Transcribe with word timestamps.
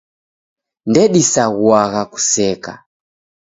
Ndedisaghuagha 0.89 2.01
kuseka. 2.11 2.73